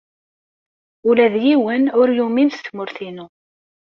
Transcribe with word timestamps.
Ula 1.09 1.27
d 1.33 1.35
yiwen 1.45 1.83
ur 1.99 2.07
yumin 2.17 2.49
s 2.51 2.57
tmurt-inu. 2.65 3.27